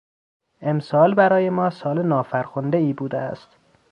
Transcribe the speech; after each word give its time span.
امسال 0.61 1.13
برای 1.13 1.49
ما 1.49 1.69
سال 1.69 2.01
نافرخندهای 2.01 2.93
بوده 2.93 3.17
است. 3.17 3.57